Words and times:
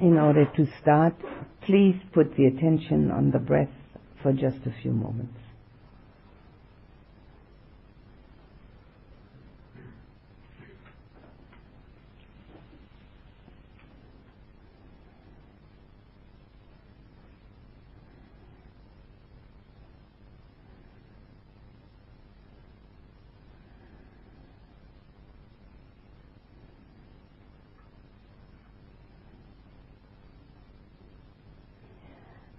In 0.00 0.16
order 0.18 0.46
to 0.56 0.66
start, 0.80 1.14
please 1.66 1.96
put 2.12 2.34
the 2.36 2.46
attention 2.46 3.10
on 3.10 3.30
the 3.30 3.38
breath 3.38 3.68
for 4.22 4.32
just 4.32 4.58
a 4.66 4.74
few 4.82 4.92
moments. 4.92 5.38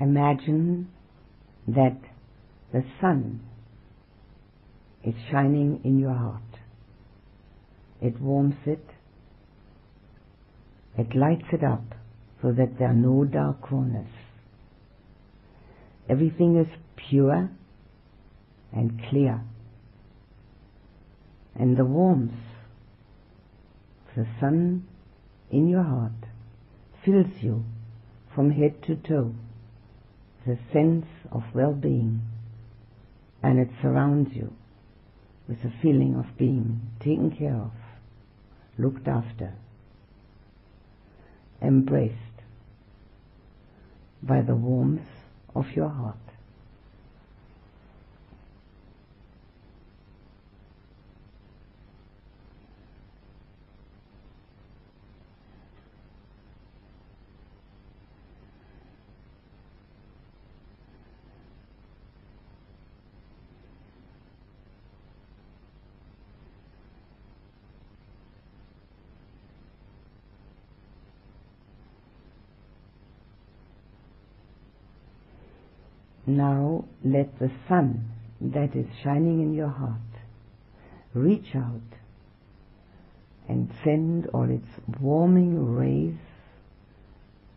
Imagine 0.00 0.88
that 1.68 1.98
the 2.72 2.82
sun 3.00 3.40
is 5.04 5.14
shining 5.30 5.80
in 5.84 5.98
your 5.98 6.14
heart. 6.14 6.42
It 8.00 8.20
warms 8.20 8.56
it. 8.66 8.84
It 10.98 11.14
lights 11.14 11.46
it 11.52 11.64
up 11.64 11.84
so 12.40 12.52
that 12.52 12.78
there 12.78 12.88
are 12.88 12.94
no 12.94 13.24
dark 13.24 13.62
corners. 13.62 14.10
Everything 16.08 16.58
is 16.58 16.66
pure 16.96 17.50
and 18.72 19.00
clear. 19.08 19.40
And 21.54 21.76
the 21.76 21.84
warmth 21.84 22.32
of 24.10 24.24
the 24.24 24.26
sun 24.40 24.86
in 25.50 25.68
your 25.68 25.84
heart 25.84 26.12
fills 27.04 27.32
you 27.40 27.64
from 28.34 28.50
head 28.50 28.82
to 28.86 28.96
toe 28.96 29.34
the 30.46 30.58
sense 30.72 31.06
of 31.30 31.42
well-being 31.54 32.20
and 33.42 33.58
it 33.58 33.68
surrounds 33.80 34.30
you 34.34 34.52
with 35.48 35.58
a 35.64 35.72
feeling 35.82 36.14
of 36.14 36.38
being 36.38 36.80
taken 37.00 37.30
care 37.36 37.56
of, 37.56 37.72
looked 38.78 39.08
after, 39.08 39.52
embraced 41.60 42.16
by 44.22 44.40
the 44.40 44.54
warmth 44.54 45.00
of 45.54 45.64
your 45.74 45.88
heart. 45.88 46.16
Now 76.26 76.84
let 77.04 77.38
the 77.38 77.50
sun 77.68 78.10
that 78.40 78.76
is 78.76 78.86
shining 79.02 79.40
in 79.40 79.54
your 79.54 79.68
heart 79.68 79.98
reach 81.14 81.54
out 81.54 81.80
and 83.48 83.70
send 83.84 84.26
all 84.28 84.48
its 84.48 84.68
warming 85.00 85.74
rays 85.74 86.14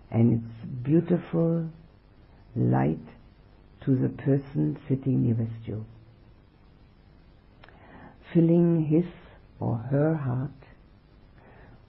and 0.09 0.33
its 0.33 0.65
beautiful 0.83 1.69
light 2.55 3.05
to 3.83 3.95
the 3.95 4.09
person 4.09 4.77
sitting 4.87 5.23
nearest 5.23 5.67
you, 5.67 5.85
filling 8.33 8.85
his 8.85 9.05
or 9.59 9.77
her 9.77 10.15
heart 10.15 10.49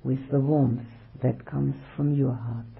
with 0.05 0.31
the 0.31 0.41
warmth 0.41 0.87
that 1.23 1.47
comes 1.47 1.75
from 1.97 2.15
your 2.15 2.35
heart. 2.35 2.76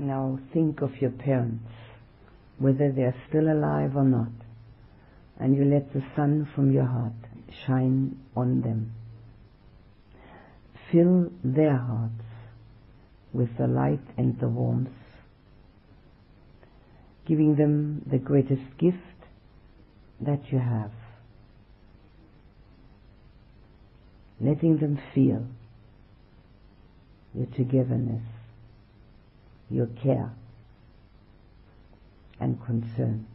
Now 0.00 0.38
think 0.54 0.80
of 0.80 0.96
your 0.98 1.10
parents, 1.10 1.68
whether 2.58 2.90
they 2.90 3.02
are 3.02 3.14
still 3.28 3.52
alive 3.52 3.94
or 3.96 4.04
not, 4.04 4.32
and 5.38 5.54
you 5.54 5.66
let 5.66 5.92
the 5.92 6.02
sun 6.16 6.48
from 6.54 6.72
your 6.72 6.86
heart 6.86 7.12
shine 7.66 8.18
on 8.34 8.62
them. 8.62 8.92
Fill 10.90 11.30
their 11.44 11.76
hearts 11.76 12.24
with 13.34 13.58
the 13.58 13.66
light 13.66 14.00
and 14.16 14.40
the 14.40 14.48
warmth, 14.48 14.88
giving 17.28 17.56
them 17.56 18.02
the 18.10 18.18
greatest 18.18 18.78
gift 18.78 18.96
that 20.18 20.50
you 20.50 20.58
have. 20.58 20.92
Letting 24.40 24.78
them 24.78 24.98
feel 25.14 25.44
your 27.34 27.46
togetherness 27.54 28.39
your 29.70 29.86
care 29.86 30.32
and 32.40 32.58
concern. 32.64 33.26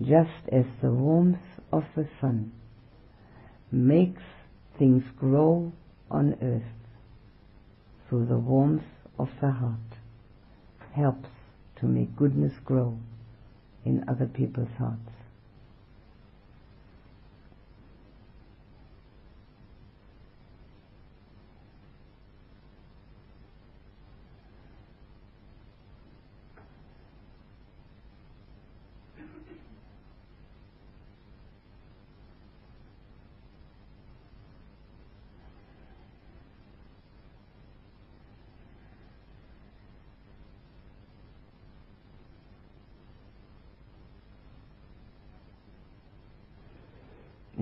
Just 0.00 0.48
as 0.52 0.66
the 0.82 0.90
warmth 0.90 1.38
of 1.72 1.84
the 1.96 2.06
sun 2.20 2.52
makes 3.72 4.22
things 4.78 5.04
grow 5.18 5.72
on 6.10 6.36
earth, 6.42 6.62
so 8.08 8.24
the 8.24 8.38
warmth 8.38 8.84
of 9.18 9.30
the 9.40 9.50
heart 9.50 9.78
helps 10.94 11.28
to 11.80 11.86
make 11.86 12.14
goodness 12.14 12.52
grow 12.64 12.98
in 13.84 14.04
other 14.08 14.26
people's 14.26 14.76
hearts. 14.78 15.10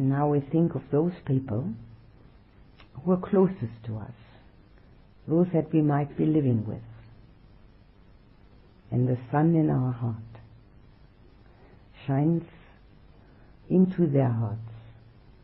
Now 0.09 0.29
we 0.29 0.41
think 0.41 0.75
of 0.75 0.83
those 0.91 1.13
people 1.25 1.69
who 3.03 3.13
are 3.13 3.17
closest 3.17 3.85
to 3.87 3.99
us, 3.99 4.15
those 5.29 5.47
that 5.53 5.73
we 5.73 5.83
might 5.83 6.17
be 6.17 6.27
living 6.27 6.67
with. 6.67 6.83
And 8.91 9.09
the 9.09 9.19
sun 9.31 9.55
in 9.55 9.71
our 9.71 9.93
heart 9.93 10.17
shines 12.07 12.45
into 13.69 14.07
their 14.07 14.29
hearts, 14.29 14.61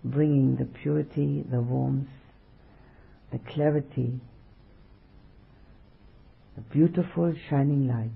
bringing 0.04 0.56
the 0.56 0.64
purity, 0.64 1.44
the 1.50 1.60
warmth, 1.60 2.08
the 3.32 3.38
clarity, 3.38 4.20
the 6.56 6.60
beautiful 6.62 7.34
shining 7.48 7.88
light 7.88 8.10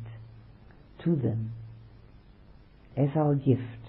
to 1.05 1.17
them 1.17 1.53
as 2.97 3.09
our 3.17 3.35
gift 3.35 3.84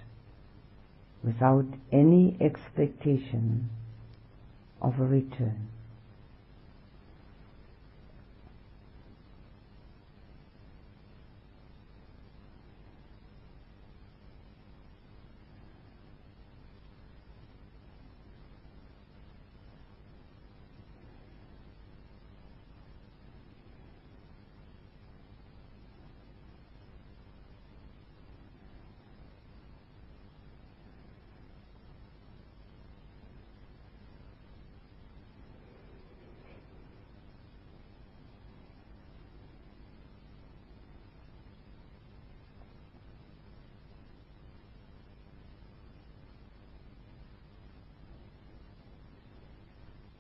without 1.26 1.66
any 1.92 2.38
expectation 2.40 3.70
of 4.82 5.00
a 5.00 5.06
return. 5.06 5.68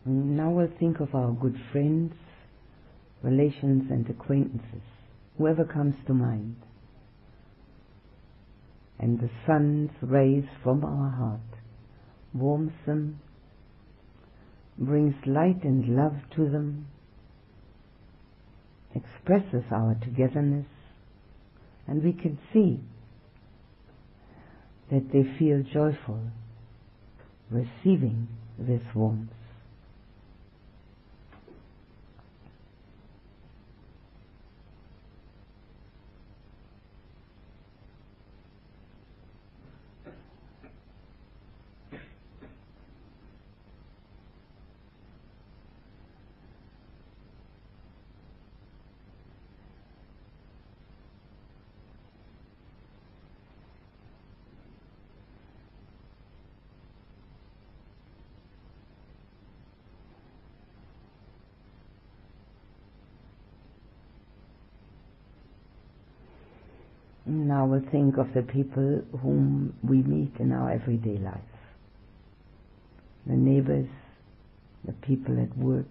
Now 0.06 0.52
we'll 0.52 0.70
think 0.80 1.00
of 1.00 1.16
our 1.16 1.32
good 1.32 1.56
friends, 1.72 2.14
relations, 3.24 3.90
and 3.90 4.08
acquaintances, 4.08 4.84
whoever 5.38 5.66
comes 5.66 5.96
to 6.06 6.14
mind. 6.14 6.58
And 9.00 9.20
the 9.20 9.32
sun's 9.48 9.90
rays 10.02 10.46
from 10.64 10.86
our 10.86 11.10
heart 11.10 11.60
warms 12.34 12.72
them, 12.86 13.20
brings 14.78 15.16
light 15.26 15.64
and 15.64 15.96
love 15.96 16.18
to 16.36 16.50
them, 16.50 16.88
expresses 18.94 19.64
our 19.72 19.96
togetherness, 20.04 20.68
and 21.88 22.04
we 22.04 22.14
can 22.14 22.38
see 22.54 22.80
that 24.92 25.12
they 25.12 25.24
feel 25.40 25.64
joyful 25.64 26.22
receiving 27.50 28.28
this 28.60 28.82
warmth. 28.94 29.32
Now 67.36 67.66
we 67.66 67.80
think 67.92 68.18
of 68.18 68.28
the 68.34 68.44
people 68.44 69.02
whom 69.22 69.74
we 69.84 69.98
meet 69.98 70.32
in 70.40 70.54
our 70.54 70.72
everyday 70.72 71.18
life. 71.18 71.42
The 73.28 73.34
neighbors, 73.34 73.90
the 74.86 74.94
people 74.94 75.38
at 75.42 75.56
work, 75.58 75.90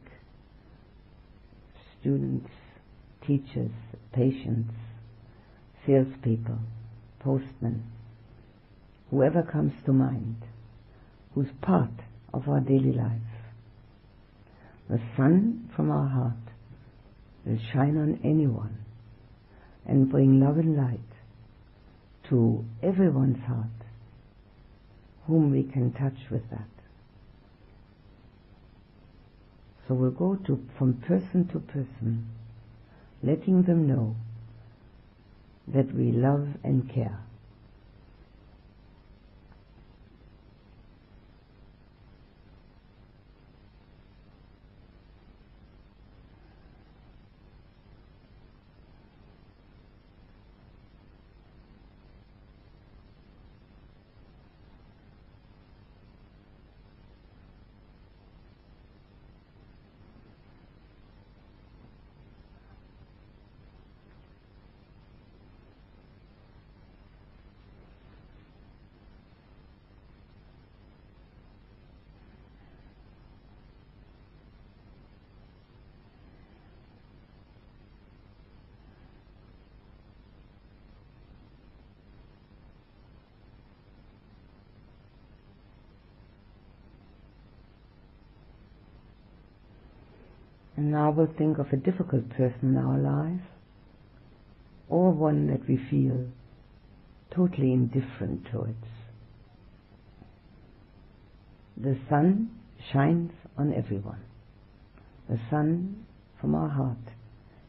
students, 2.01 2.49
teachers, 3.27 3.71
patients, 4.15 4.73
salespeople, 5.87 6.61
postmen, 7.21 7.85
whoever 9.11 9.43
comes 9.43 9.73
to 9.85 9.93
mind, 9.93 10.37
who's 11.35 11.49
part 11.61 11.93
of 12.33 12.49
our 12.49 12.61
daily 12.61 12.93
life. 12.93 13.21
The 14.89 15.01
sun 15.15 15.71
from 15.77 15.91
our 15.91 16.09
heart 16.09 16.55
will 17.45 17.59
shine 17.75 17.99
on 17.99 18.21
anyone 18.25 18.79
and 19.87 20.11
bring 20.11 20.41
love 20.41 20.57
and 20.57 20.75
light 20.75 21.01
to 22.29 22.65
everyone's 22.83 23.43
heart 23.45 23.67
whom 25.27 25.51
we 25.51 25.63
can 25.63 25.93
touch 25.93 26.31
with 26.31 26.49
that. 26.51 26.69
So 29.87 29.95
we'll 29.95 30.11
go 30.11 30.37
to 30.47 30.67
from 30.79 30.95
person 30.95 31.47
to 31.49 31.61
person, 31.61 32.27
letting 33.23 33.63
them 33.63 33.87
know 33.87 34.17
that 35.69 35.95
we 35.95 36.13
love 36.13 36.49
and 36.63 36.91
care. 36.93 37.19
And 90.77 90.91
now 90.91 91.11
we'll 91.11 91.33
think 91.39 91.59
of 91.59 91.67
a 91.73 91.77
difficult 91.77 92.29
person 92.31 92.59
in 92.63 92.77
our 92.77 92.99
life, 92.99 93.47
or 94.89 95.13
one 95.13 95.47
that 95.49 95.69
we 95.69 95.79
feel 95.91 96.27
totally 97.35 97.73
indifferent 97.73 98.47
towards. 98.51 98.85
The 101.77 101.97
sun 102.09 102.51
shines 102.93 103.31
on 103.57 103.73
everyone. 103.73 104.21
The 105.29 105.39
sun 105.51 106.05
from 106.41 106.55
our 106.55 106.69
heart 106.69 106.99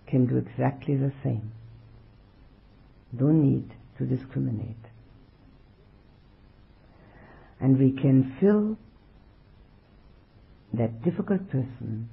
can 0.07 0.27
do 0.27 0.37
exactly 0.37 0.95
the 0.95 1.11
same. 1.23 1.51
Don't 3.17 3.41
need 3.41 3.71
to 3.97 4.05
discriminate. 4.05 4.75
And 7.59 7.79
we 7.79 7.91
can 7.91 8.35
fill 8.39 8.77
that 10.73 11.03
difficult 11.03 11.49
person 11.49 12.09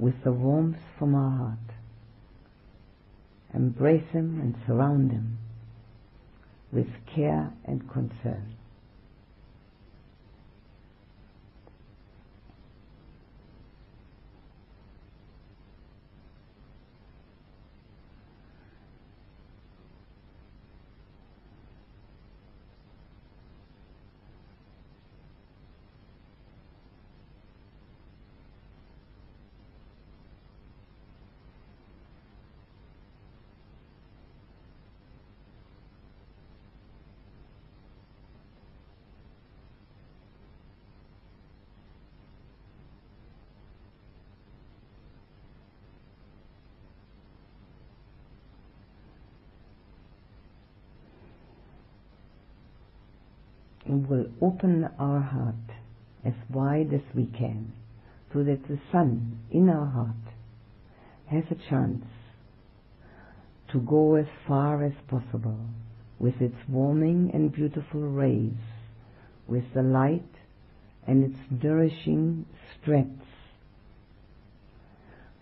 with 0.00 0.14
the 0.24 0.32
warmth 0.32 0.78
from 0.98 1.14
our 1.14 1.36
heart. 1.36 1.58
Embrace 3.54 4.08
him 4.12 4.40
and 4.40 4.54
surround 4.66 5.10
him 5.10 5.38
with 6.72 6.86
care 7.14 7.52
and 7.66 7.88
concern. 7.92 8.56
Will 53.86 54.26
open 54.40 54.88
our 54.98 55.20
heart 55.20 55.54
as 56.24 56.34
wide 56.50 56.92
as 56.92 57.00
we 57.14 57.26
can 57.26 57.72
so 58.32 58.44
that 58.44 58.66
the 58.68 58.78
sun 58.92 59.38
in 59.50 59.68
our 59.68 59.86
heart 59.86 60.34
has 61.30 61.44
a 61.50 61.70
chance 61.70 62.04
to 63.72 63.80
go 63.80 64.16
as 64.16 64.26
far 64.46 64.84
as 64.84 64.92
possible 65.08 65.58
with 66.18 66.34
its 66.40 66.56
warming 66.68 67.30
and 67.32 67.52
beautiful 67.52 68.00
rays, 68.00 68.52
with 69.48 69.64
the 69.74 69.82
light 69.82 70.22
and 71.06 71.24
its 71.24 71.64
nourishing 71.64 72.44
strength. 72.80 73.24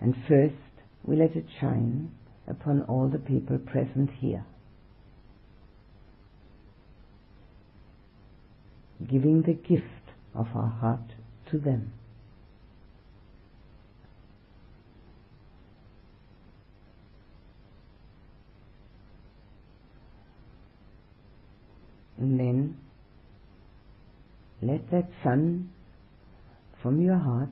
And 0.00 0.14
first 0.28 0.54
we 1.04 1.16
let 1.16 1.34
it 1.34 1.46
shine 1.60 2.12
upon 2.46 2.82
all 2.82 3.08
the 3.08 3.18
people 3.18 3.58
present 3.58 4.10
here. 4.20 4.44
Giving 9.06 9.42
the 9.42 9.52
gift 9.52 9.84
of 10.34 10.46
our 10.54 10.68
heart 10.68 11.12
to 11.50 11.58
them. 11.58 11.92
And 22.18 22.38
then 22.38 22.76
let 24.60 24.90
that 24.90 25.08
sun 25.22 25.70
from 26.82 27.00
your 27.00 27.18
heart 27.18 27.48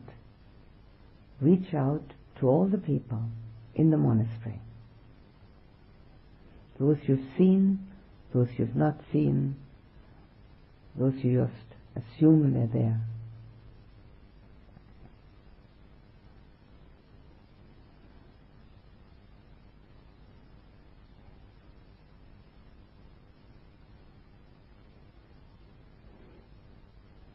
reach 1.40 1.72
out 1.72 2.02
to 2.40 2.48
all 2.48 2.66
the 2.66 2.78
people 2.78 3.22
in 3.74 3.90
the 3.90 3.96
monastery. 3.96 4.60
Those 6.80 6.96
you've 7.06 7.20
seen, 7.38 7.78
those 8.34 8.48
you've 8.58 8.76
not 8.76 9.00
seen, 9.12 9.56
those 10.98 11.14
you 11.22 11.46
just 11.46 12.06
assume 12.16 12.54
they're 12.54 12.66
there. 12.72 13.00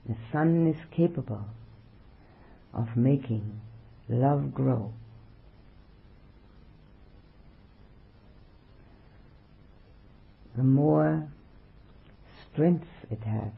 The 0.08 0.16
sun 0.32 0.68
is 0.68 0.76
capable 0.96 1.46
of 2.74 2.98
making 2.98 3.62
love 4.10 4.54
grow. 4.54 4.92
The 10.58 10.64
more 10.64 11.30
strength 12.54 12.88
it 13.10 13.24
has, 13.24 13.52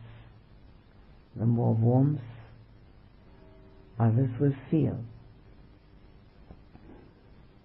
the 1.35 1.45
more 1.45 1.73
warmth 1.73 2.21
others 3.99 4.29
will 4.39 4.53
feel. 4.69 4.99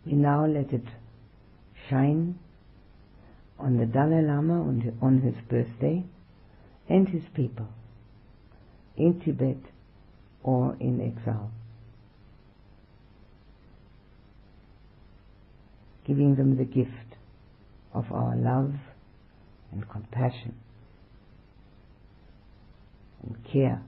We 0.06 0.12
now 0.12 0.47
let 0.47 0.73
it 0.73 0.85
shine 1.88 2.38
on 3.58 3.76
the 3.76 3.87
Dalai 3.87 4.23
Lama 4.23 4.61
on 5.02 5.20
his 5.20 5.35
birthday 5.49 6.04
and 6.88 7.08
his 7.08 7.23
people 7.35 7.68
in 8.97 9.20
Tibet 9.20 9.58
or 10.42 10.76
in 10.80 11.00
exile. 11.00 11.50
Giving 16.06 16.37
them 16.37 16.56
the 16.56 16.64
gift 16.64 17.16
of 17.92 18.11
our 18.12 18.35
love 18.35 18.73
and 19.73 19.88
compassion 19.90 20.54
and 23.22 23.37
care 23.52 23.82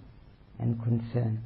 and 0.58 0.82
concern. 0.82 1.42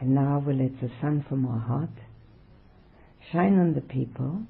And 0.00 0.14
now 0.14 0.42
we 0.44 0.54
let 0.54 0.80
the 0.80 0.90
sun 1.00 1.24
from 1.28 1.46
our 1.46 1.58
heart 1.58 1.90
shine 3.30 3.58
on 3.58 3.74
the 3.74 3.82
people 3.82 4.42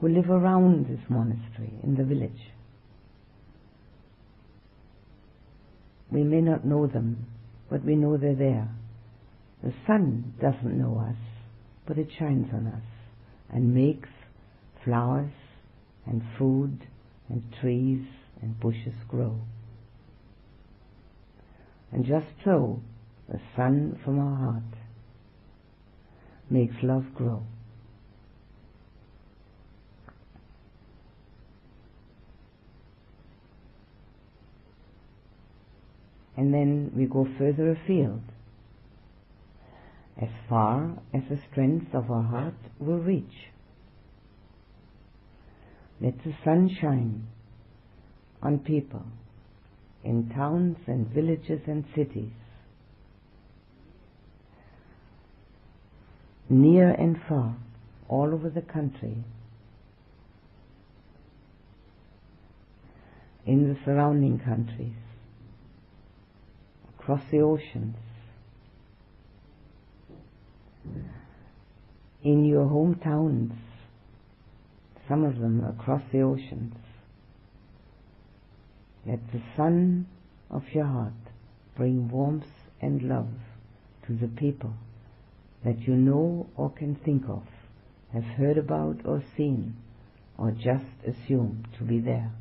who 0.00 0.08
live 0.08 0.30
around 0.30 0.86
this 0.86 1.00
monastery 1.08 1.72
in 1.82 1.94
the 1.96 2.04
village. 2.04 2.52
We 6.10 6.22
may 6.22 6.40
not 6.40 6.64
know 6.64 6.86
them, 6.86 7.26
but 7.74 7.84
we 7.84 7.96
know 7.96 8.16
they're 8.16 8.36
there. 8.36 8.68
The 9.64 9.72
sun 9.84 10.34
doesn't 10.40 10.78
know 10.78 11.04
us, 11.10 11.16
but 11.88 11.98
it 11.98 12.06
shines 12.16 12.46
on 12.52 12.68
us 12.68 12.84
and 13.52 13.74
makes 13.74 14.08
flowers 14.84 15.32
and 16.06 16.22
food 16.38 16.86
and 17.28 17.42
trees 17.60 18.06
and 18.40 18.60
bushes 18.60 18.94
grow. 19.08 19.40
And 21.90 22.04
just 22.04 22.26
so, 22.44 22.80
the 23.28 23.40
sun 23.56 23.98
from 24.04 24.20
our 24.20 24.36
heart 24.36 24.78
makes 26.48 26.76
love 26.80 27.06
grow. 27.12 27.42
And 36.36 36.52
then 36.52 36.90
we 36.96 37.04
go 37.06 37.26
further 37.38 37.70
afield, 37.70 38.22
as 40.20 40.28
far 40.48 40.98
as 41.12 41.22
the 41.28 41.38
strength 41.50 41.94
of 41.94 42.10
our 42.10 42.22
heart 42.22 42.54
will 42.78 42.98
reach. 42.98 43.52
Let 46.00 46.18
the 46.24 46.34
sun 46.44 46.68
shine 46.80 47.28
on 48.42 48.58
people 48.58 49.04
in 50.02 50.28
towns 50.28 50.76
and 50.86 51.06
villages 51.08 51.60
and 51.66 51.84
cities. 51.94 52.32
Near 56.50 56.90
and 56.90 57.16
far, 57.28 57.56
all 58.08 58.34
over 58.34 58.50
the 58.50 58.60
country, 58.60 59.24
in 63.46 63.68
the 63.68 63.76
surrounding 63.84 64.38
countries, 64.38 64.94
across 67.04 67.22
the 67.30 67.40
oceans, 67.40 67.96
in 72.22 72.46
your 72.46 72.64
hometowns, 72.64 73.52
some 75.06 75.22
of 75.22 75.38
them 75.38 75.62
across 75.64 76.00
the 76.12 76.22
oceans. 76.22 76.74
Let 79.06 79.20
the 79.32 79.42
sun 79.54 80.06
of 80.50 80.62
your 80.72 80.86
heart 80.86 81.12
bring 81.76 82.08
warmth 82.08 82.46
and 82.80 83.02
love 83.02 83.28
to 84.06 84.14
the 84.14 84.28
people 84.28 84.72
that 85.62 85.80
you 85.80 85.94
know 85.94 86.46
or 86.56 86.70
can 86.70 86.94
think 87.04 87.24
of, 87.28 87.42
have 88.14 88.24
heard 88.38 88.56
about 88.56 88.96
or 89.04 89.22
seen, 89.36 89.76
or 90.38 90.52
just 90.52 90.86
assume 91.06 91.66
to 91.76 91.84
be 91.84 92.00
there. 92.00 92.32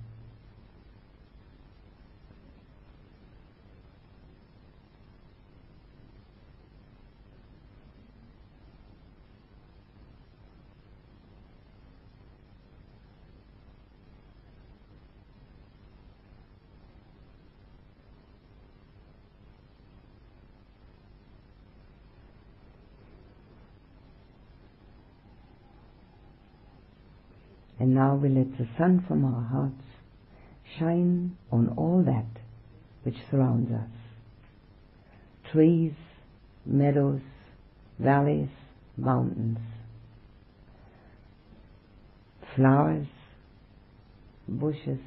And 27.84 27.96
now 27.96 28.16
we 28.16 28.30
let 28.30 28.58
the 28.58 28.66
sun 28.78 29.04
from 29.10 29.26
our 29.26 29.42
hearts 29.42 29.84
shine 30.80 31.36
on 31.52 31.74
all 31.76 32.02
that 32.06 32.42
which 33.04 33.18
surrounds 33.30 33.70
us. 33.74 33.90
Trees, 35.52 35.92
meadows, 36.66 37.20
valleys, 38.00 38.48
mountains, 38.96 39.58
flowers, 42.56 43.08
bushes, 44.48 45.02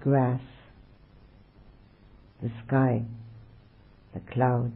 grass, 0.00 0.40
the 2.42 2.50
sky, 2.66 3.02
the 4.14 4.20
clouds, 4.32 4.72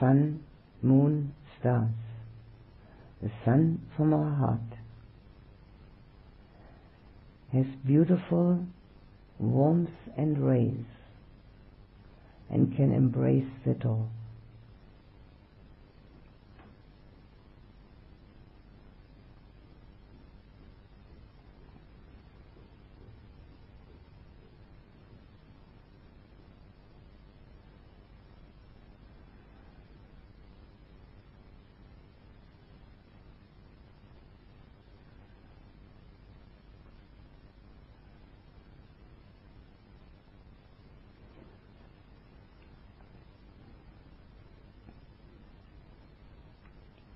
sun, 0.00 0.42
moon, 0.82 1.32
stars 1.60 1.90
the 3.22 3.30
sun 3.44 3.80
from 3.96 4.12
our 4.12 4.34
heart 4.34 4.60
has 7.52 7.66
beautiful 7.86 8.64
warmth 9.38 9.90
and 10.16 10.46
rays 10.46 10.84
and 12.50 12.76
can 12.76 12.92
embrace 12.92 13.44
it 13.64 13.84
all. 13.84 14.08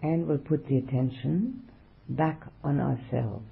And 0.03 0.27
we'll 0.27 0.39
put 0.39 0.67
the 0.67 0.77
attention 0.77 1.63
back 2.09 2.43
on 2.65 2.81
ourselves. 2.81 3.45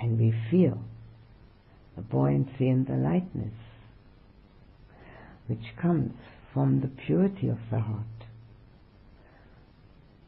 And 0.00 0.18
we 0.18 0.34
feel 0.50 0.78
the 1.96 2.02
buoyancy 2.02 2.68
and 2.68 2.86
the 2.86 2.94
lightness 2.94 3.54
which 5.46 5.76
comes 5.80 6.12
from 6.52 6.80
the 6.80 6.88
purity 7.06 7.48
of 7.48 7.58
the 7.70 7.78
heart. 7.78 8.04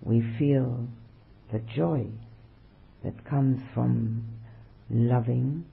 We 0.00 0.22
feel 0.38 0.86
the 1.52 1.58
joy 1.58 2.06
that 3.04 3.24
comes 3.24 3.60
from 3.74 4.24
loving 4.90 5.64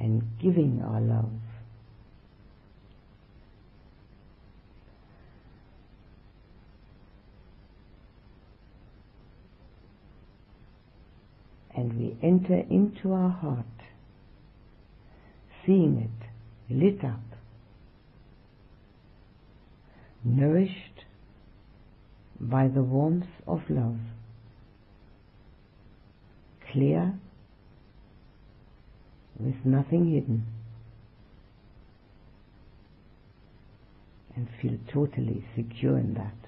and 0.00 0.22
giving 0.42 0.82
our 0.82 1.00
love. 1.00 1.30
And 11.76 11.98
we 11.98 12.16
enter 12.26 12.64
into 12.70 13.12
our 13.12 13.28
heart, 13.28 13.66
seeing 15.66 15.98
it 15.98 16.74
lit 16.74 17.04
up, 17.04 17.20
nourished 20.24 21.04
by 22.40 22.68
the 22.68 22.82
warmth 22.82 23.26
of 23.46 23.60
love, 23.68 23.98
clear 26.72 27.12
with 29.38 29.56
nothing 29.66 30.12
hidden, 30.12 30.46
and 34.34 34.48
feel 34.62 34.78
totally 34.92 35.44
secure 35.54 35.98
in 35.98 36.14
that. 36.14 36.45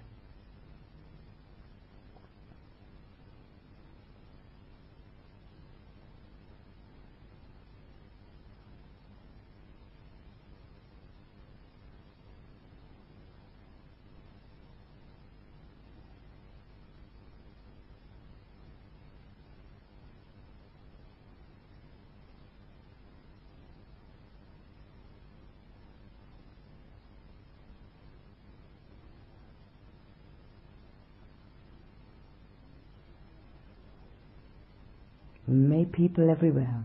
May 35.51 35.87
people 35.87 36.29
everywhere 36.29 36.85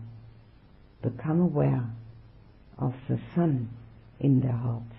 become 1.02 1.38
aware 1.38 1.84
of 2.78 2.94
the 3.10 3.20
sun 3.34 3.68
in 4.18 4.40
their 4.40 4.52
hearts. 4.52 4.93